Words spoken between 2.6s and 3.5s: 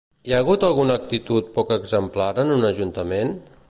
ajuntament?